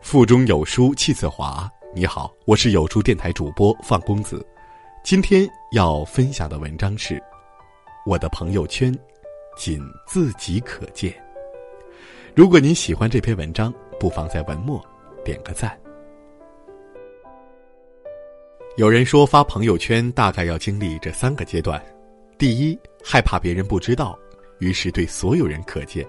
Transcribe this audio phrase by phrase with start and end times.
[0.00, 1.70] 腹中有书气自华。
[1.94, 4.44] 你好，我是有书电台主播范公子。
[5.04, 7.14] 今天要分享的文章是
[8.06, 8.96] 《我的朋友圈
[9.56, 11.12] 仅自己可见》。
[12.34, 14.82] 如果您喜欢这篇文章，不妨在文末
[15.22, 15.78] 点个赞。
[18.76, 21.80] 有人说发朋友圈大概要经历这三个阶段：
[22.38, 24.18] 第一，害怕别人不知道，
[24.60, 26.04] 于是对所有人可见；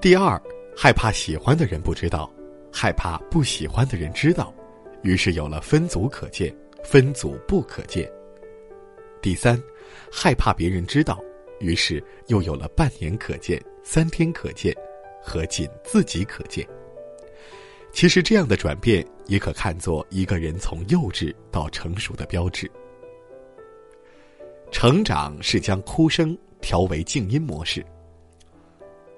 [0.00, 0.40] 第二，
[0.74, 2.30] 害怕喜欢的人不知道。
[2.76, 4.52] 害怕不喜欢的人知道，
[5.02, 8.10] 于是有了分组可见、分组不可见。
[9.22, 9.62] 第三，
[10.10, 11.22] 害怕别人知道，
[11.60, 14.74] 于是又有了半年可见、三天可见
[15.22, 16.66] 和仅自己可见。
[17.92, 22.68] 其实这样的转变也可看作一个人从幼稚到成熟的标志。
[24.72, 27.86] 成长是将哭声调为静音模式。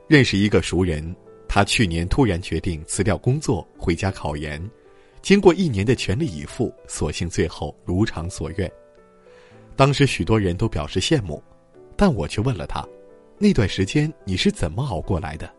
[0.06, 1.16] 认识一个熟人。
[1.56, 4.62] 他去年突然决定辞掉工作，回家考研。
[5.22, 8.70] 经过一年的全力以赴，所幸最后如偿所愿。
[9.74, 11.42] 当时许多人都表示羡慕，
[11.96, 12.86] 但我却问了他
[13.40, 15.50] ：“那段时间你是怎么熬过来的？”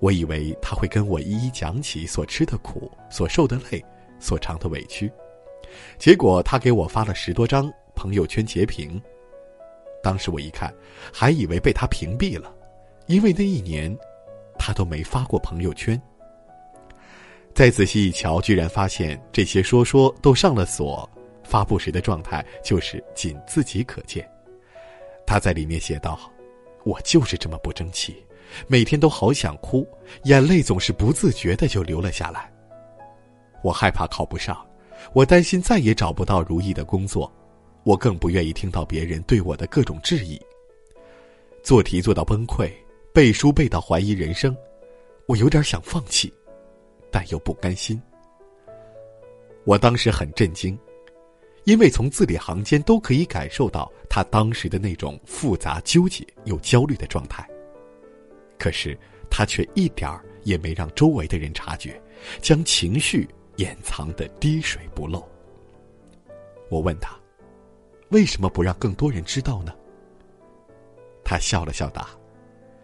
[0.00, 3.84] 我以为他会跟我一一讲起所吃的苦、所受的累、
[4.18, 5.12] 所尝的委屈。
[5.98, 8.98] 结果他给我发了十多张朋友圈截屏。
[10.02, 10.74] 当时我一看，
[11.12, 12.50] 还以为被他屏蔽了，
[13.06, 13.94] 因为那一年。
[14.66, 16.00] 他都没发过朋友圈。
[17.54, 21.08] 再仔细一瞧，居然发现这些说说都上了锁，
[21.44, 24.28] 发布时的状态就是仅自己可见。
[25.24, 26.18] 他在里面写道
[26.82, 28.16] ：“我就是这么不争气，
[28.66, 29.86] 每天都好想哭，
[30.24, 32.52] 眼泪总是不自觉的就流了下来。
[33.62, 34.66] 我害怕考不上，
[35.12, 37.32] 我担心再也找不到如意的工作，
[37.84, 40.40] 我更不愿意听到别人对我的各种质疑。
[41.62, 42.68] 做题做到崩溃。”
[43.16, 44.54] 背书背到怀疑人生，
[45.24, 46.30] 我有点想放弃，
[47.10, 47.98] 但又不甘心。
[49.64, 50.78] 我当时很震惊，
[51.64, 57.48] 因为从字里行间都可以感受到他当时的那种复杂、纠结又焦虑的状态。
[58.58, 58.94] 可是
[59.30, 61.98] 他却一点儿也没让周围的人察觉，
[62.42, 63.26] 将情绪
[63.56, 65.26] 掩藏的滴水不漏。
[66.68, 67.18] 我问他
[68.12, 69.74] ：“为什么不让更多人知道呢？”
[71.24, 72.10] 他笑了笑答。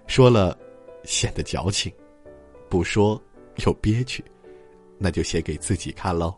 [0.06, 0.56] 说了，
[1.04, 1.90] 显得矫情；
[2.68, 3.20] 不说
[3.64, 4.22] 又憋屈，
[4.98, 6.34] 那就写给自己看喽。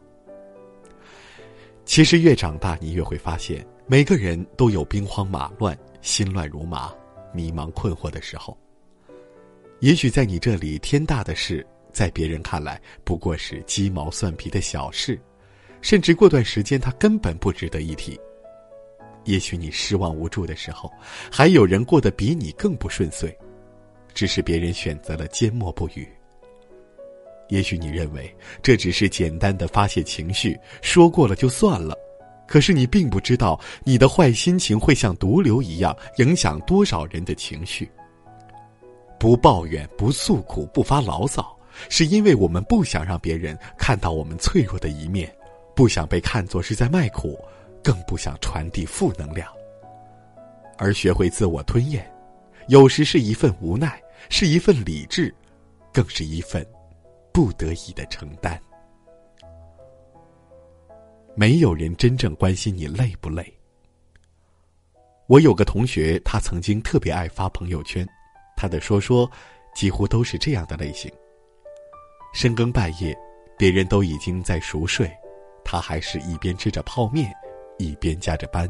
[1.84, 6.94] 其实越长大，你越会发现，每个人都有兵荒马乱、心乱如麻、
[7.32, 8.56] 迷茫困惑的时候。
[9.80, 15.20] 也许在你这里天大的事，在别人看来不过是鸡毛蒜皮的小事，
[15.82, 18.18] 甚至过段时间它根本不值得一提。
[19.24, 20.90] 也许你失望无助的时候，
[21.30, 23.36] 还有人过得比你更不顺遂。
[24.14, 26.08] 只是别人选择了缄默不语。
[27.48, 31.94] 也许你认为这只是简单的发泄情绪，说过了就算了，
[32.46, 37.86] 可是你并不知道，你的坏心情会像毒瘤一样影响多少人的情绪。
[39.18, 41.54] 不抱怨、不诉苦、不发牢骚，
[41.88, 45.30] 是因为我们不想让别人看到我们脆弱的一面，
[45.74, 47.38] 不想被看作是在卖苦，
[47.82, 49.46] 更不想传递负能量。
[50.78, 52.04] 而学会自我吞咽，
[52.68, 54.00] 有时是一份无奈。
[54.28, 55.34] 是一份理智，
[55.92, 56.66] 更是一份
[57.32, 58.60] 不得已的承担。
[61.34, 63.52] 没有人真正关心你累不累。
[65.26, 68.06] 我有个同学，他曾经特别爱发朋友圈，
[68.56, 69.28] 他的说说
[69.74, 71.10] 几乎都是这样的类型。
[72.32, 73.16] 深更半夜，
[73.56, 75.10] 别人都已经在熟睡，
[75.64, 77.32] 他还是一边吃着泡面，
[77.78, 78.68] 一边加着班。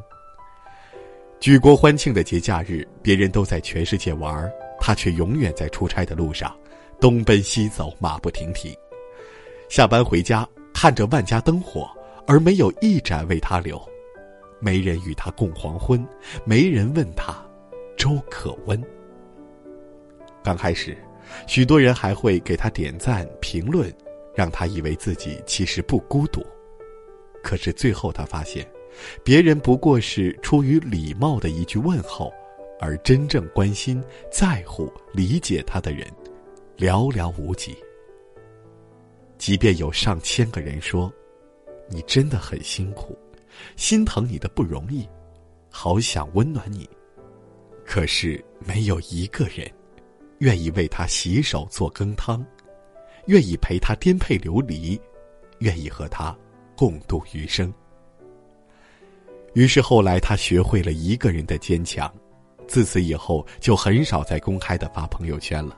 [1.41, 4.53] 举国欢庆的节假日，别人都在全世界玩儿。
[4.87, 6.55] 他却永远在出差的路上，
[7.01, 8.79] 东奔西走，马不停蹄。
[9.67, 11.89] 下班回家，看着万家灯火，
[12.27, 13.81] 而没有一盏为他留。
[14.61, 16.07] 没人与他共黄昏，
[16.45, 17.35] 没人问他
[17.97, 18.79] 粥可温。
[20.43, 20.95] 刚开始，
[21.47, 23.91] 许多人还会给他点赞、评论，
[24.35, 26.45] 让他以为自己其实不孤独。
[27.43, 28.71] 可是最后，他发现，
[29.25, 32.31] 别人不过是出于礼貌的一句问候。
[32.81, 36.07] 而真正关心、在乎、理解他的人，
[36.77, 37.77] 寥寥无几。
[39.39, 41.13] 即便有上千个人说
[41.91, 43.19] ：“你真的很辛苦，
[43.77, 45.07] 心疼你的不容易，
[45.71, 46.89] 好想温暖你。”
[47.85, 49.71] 可是没有一个人，
[50.39, 52.45] 愿意为他洗手做羹汤，
[53.27, 54.99] 愿意陪他颠沛流离，
[55.59, 56.37] 愿意和他
[56.77, 57.73] 共度余生。
[59.53, 62.13] 于是后来，他学会了一个人的坚强。
[62.67, 65.77] 自此以后，就很少再公开的发朋友圈了。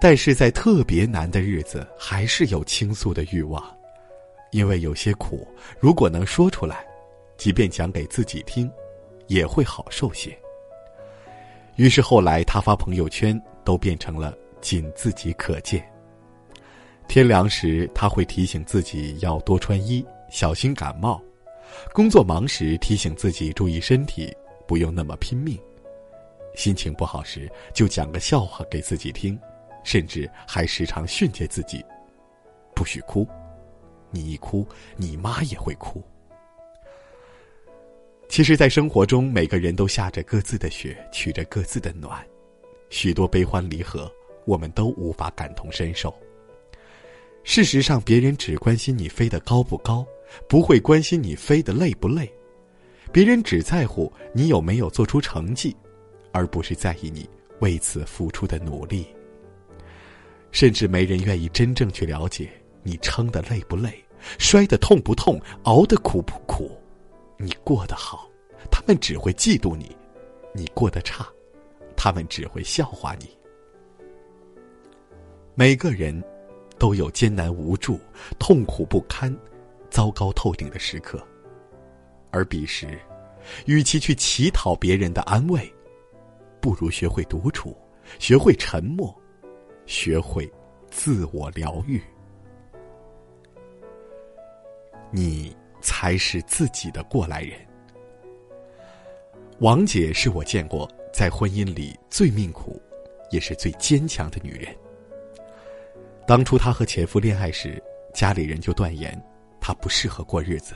[0.00, 3.62] 但是在特别难的日子，还是有倾诉的欲望，
[4.50, 5.46] 因为有些苦，
[5.78, 6.84] 如果能说出来，
[7.36, 8.70] 即便讲给自己听，
[9.26, 10.36] 也会好受些。
[11.76, 15.86] 于是后来，他发朋友圈都变成了仅自己可见。
[17.06, 21.20] 天凉时，他会提醒自己要多穿衣，小心感冒；
[21.92, 24.34] 工作忙时，提醒自己注意身体，
[24.66, 25.56] 不用那么拼命；
[26.54, 29.38] 心情不好时，就讲个笑话给自己听。
[29.82, 31.82] 甚至还时常训诫自己
[32.76, 33.26] ：“不许哭，
[34.10, 36.02] 你一哭，你妈也会哭。”
[38.28, 42.22] 其实，在生活中，每个人都下着各自的雪，取着各自的暖，
[42.90, 44.12] 许多悲欢离合，
[44.44, 46.14] 我们都无法感同身受。
[47.42, 50.06] 事实上，别人只关心你飞得高不高，
[50.46, 52.26] 不会关心你飞得累不累；
[53.10, 55.74] 别人只在乎你有没有做出成绩，
[56.32, 57.28] 而不是在意你
[57.60, 59.06] 为此付出的努力。
[60.52, 62.50] 甚至没人愿意真正去了解
[62.82, 64.02] 你撑得累不累，
[64.38, 66.70] 摔得痛不痛，熬得苦不苦。
[67.36, 68.28] 你过得好，
[68.70, 69.86] 他们只会嫉妒你；
[70.52, 71.26] 你过得差，
[71.96, 73.28] 他们只会笑话你。
[75.54, 76.22] 每个人
[76.78, 78.00] 都有艰难无助、
[78.38, 79.34] 痛苦不堪、
[79.90, 81.22] 糟糕透顶的时刻，
[82.30, 82.98] 而彼时，
[83.66, 85.72] 与其去乞讨别人的安慰，
[86.60, 87.76] 不如学会独处，
[88.18, 89.14] 学会沉默。
[89.86, 90.48] 学会
[90.88, 92.00] 自我疗愈，
[95.10, 97.58] 你才是自己的过来人。
[99.58, 102.80] 王姐是我见过在婚姻里最命苦，
[103.32, 104.72] 也是最坚强的女人。
[106.24, 107.82] 当初她和前夫恋爱时，
[108.14, 109.20] 家里人就断言
[109.60, 110.74] 她不适合过日子。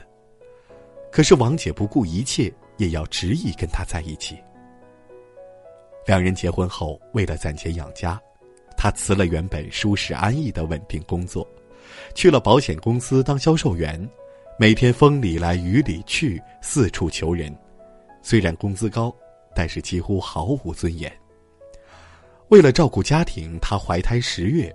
[1.09, 4.37] 可是王姐不顾一切，也要执意跟他在一起。
[6.05, 8.21] 两人结婚后，为了攒钱养家。
[8.77, 11.47] 他辞了原本舒适安逸的稳定工作，
[12.13, 14.07] 去了保险公司当销售员，
[14.59, 17.55] 每天风里来雨里去，四处求人。
[18.21, 19.15] 虽然工资高，
[19.55, 21.11] 但是几乎毫无尊严。
[22.49, 24.71] 为了照顾家庭，她怀胎十月，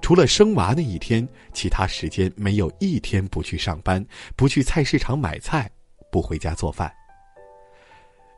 [0.00, 4.04] 除了生娃那一天，其他时间没有一天不去上班，
[4.36, 5.68] 不去菜市场买菜，
[6.12, 6.92] 不回家做饭。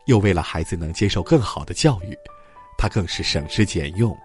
[0.06, 2.16] 又为了孩子能接受更好的教育，
[2.76, 4.16] 她更是省吃俭用。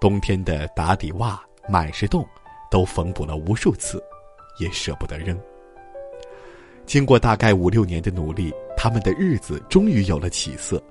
[0.00, 2.26] 冬天的打底袜满是洞，
[2.70, 4.02] 都缝补了无数次，
[4.58, 5.38] 也舍不得扔。
[6.84, 10.82] 经过大概五六年的努力，他们的日子终于有了起色。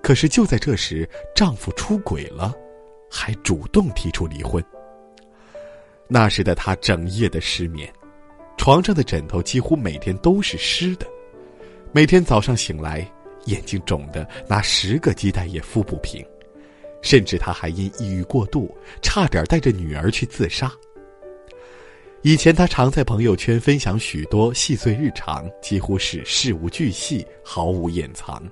[0.00, 2.54] 可是就在这时，丈夫出轨了，
[3.10, 4.62] 还主动提出离婚。
[6.06, 7.92] 那时的她整夜的失眠，
[8.56, 11.06] 床上的枕头几乎每天都是湿的，
[11.90, 13.10] 每天早上醒来，
[13.46, 16.24] 眼睛肿的拿十个鸡蛋也敷不平。
[17.02, 20.72] 甚至他还因抑郁过度，差点带着女儿去自杀。
[22.22, 28.42] 以前他常在朋友圈分享许多细碎日常，几乎是事无巨细，毫无掩藏。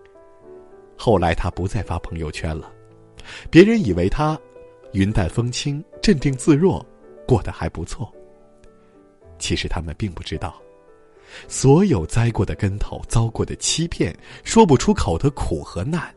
[0.94, 2.70] 后来他不再发朋友圈了，
[3.50, 4.38] 别人以为他
[4.92, 6.84] 云淡风轻、镇定自若，
[7.26, 8.12] 过得还不错。
[9.38, 10.60] 其实他们并不知道，
[11.48, 16.14] 所有栽过的跟头、遭过的欺骗、说不出口的苦和难，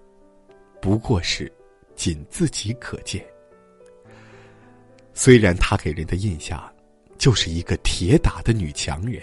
[0.81, 1.51] 不过是。
[1.95, 3.25] 仅自己可见。
[5.13, 6.61] 虽然她给人的印象，
[7.17, 9.21] 就是一个铁打的女强人，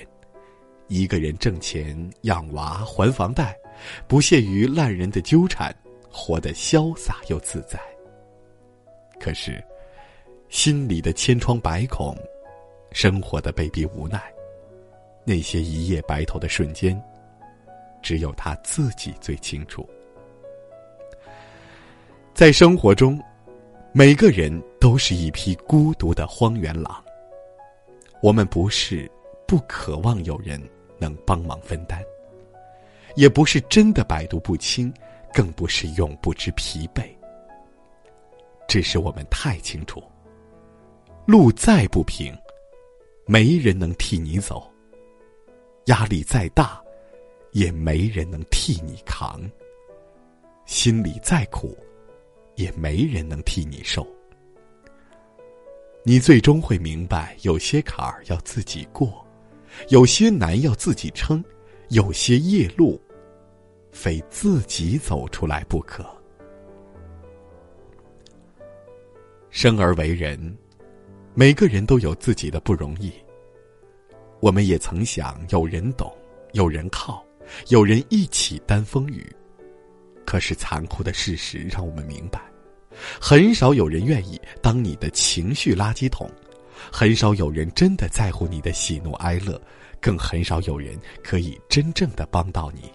[0.88, 3.54] 一个人挣钱养娃还房贷，
[4.08, 5.70] 不屑于烂人的纠缠，
[6.10, 7.78] 活得潇洒又自在。
[9.20, 9.62] 可是，
[10.48, 12.16] 心里的千疮百孔，
[12.92, 14.31] 生活的被逼无奈，
[15.24, 17.00] 那些一夜白头的瞬间，
[18.02, 19.88] 只有他自己最清楚。
[22.34, 23.20] 在生活中，
[23.92, 27.02] 每个人都是一匹孤独的荒原狼。
[28.22, 29.10] 我们不是
[29.46, 30.60] 不渴望有人
[30.98, 32.02] 能帮忙分担，
[33.16, 34.92] 也不是真的百毒不侵，
[35.32, 37.04] 更不是永不知疲惫。
[38.66, 40.02] 只是我们太清楚，
[41.26, 42.34] 路再不平，
[43.26, 44.71] 没人能替你走；
[45.86, 46.82] 压力再大，
[47.52, 49.40] 也没人能替你扛；
[50.66, 51.76] 心里再苦。
[52.56, 54.06] 也没人能替你受，
[56.04, 59.26] 你最终会明白，有些坎儿要自己过，
[59.88, 61.42] 有些难要自己撑，
[61.88, 63.00] 有些夜路，
[63.90, 66.04] 非自己走出来不可。
[69.48, 70.54] 生而为人，
[71.32, 73.10] 每个人都有自己的不容易。
[74.42, 76.12] 我们也曾想有人懂，
[76.50, 77.24] 有人靠，
[77.68, 79.24] 有人一起担风雨。
[80.26, 82.40] 可是残酷的事实让我们明白，
[83.20, 86.28] 很少有人愿意当你的情绪垃圾桶，
[86.90, 89.62] 很少有人真的在乎你的喜怒哀乐，
[90.00, 92.90] 更很少有人可以真正的帮到你。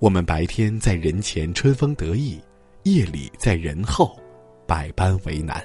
[0.00, 2.40] 我们白天在人前春风得意，
[2.82, 4.18] 夜里在人后
[4.66, 5.64] 百般为难。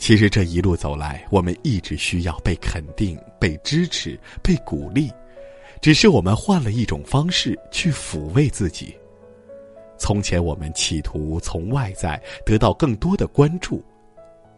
[0.00, 5.12] 其实这一路走来，我们一直需要被肯定、被支持、被鼓励，
[5.82, 8.96] 只是我们换了一种方式去抚慰自己。
[9.98, 13.84] 从前我们企图从外在得到更多的关注，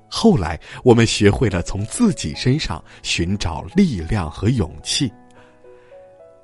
[0.09, 5.13] 后来我们学会了从自己身上寻找力量和勇气。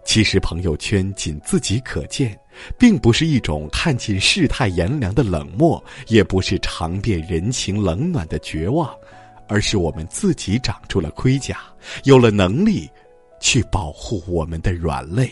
[0.04, 2.36] 其实朋友圈仅自己可见，
[2.78, 8.94] 并不是一种看尽世态炎凉的冷漠，也不是尝遍人情冷暖的绝望，
[9.48, 11.60] 而是我们自己长出了盔甲，
[12.04, 12.88] 有了能力，
[13.40, 15.30] 去保护我们的软肋。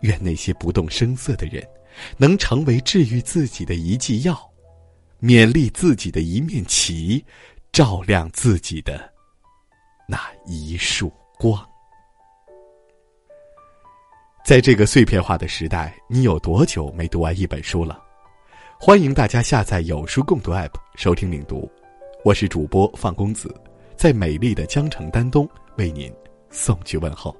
[0.00, 1.64] 愿那些不动声色的人，
[2.16, 4.36] 能成为治愈自己的一剂药，
[5.20, 7.24] 勉励自己的一面旗，
[7.70, 9.08] 照亮自己的
[10.08, 11.64] 那一束光。
[14.52, 17.98] 在这个碎片化的时代，你有多久没读完一本书了？
[18.78, 21.66] 欢迎大家下载有书共读 App 收听领读，
[22.22, 23.48] 我是主播范公子，
[23.96, 26.12] 在美丽的江城丹东为您
[26.50, 27.34] 送去问候。